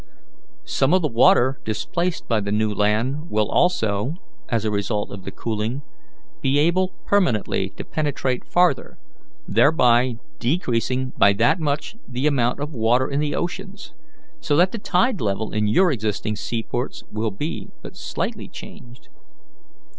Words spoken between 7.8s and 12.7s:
penetrate farther, thereby decreasing by that much the amount